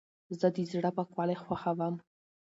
[0.39, 1.95] زه د زړه پاکوالی خوښوم.